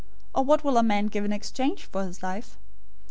Or 0.33 0.43
what 0.43 0.63
will 0.63 0.77
a 0.77 0.81
man 0.81 1.05
give 1.09 1.25
in 1.25 1.31
exchange 1.31 1.85
for 1.85 2.03
his 2.03 2.23
life? 2.23 2.57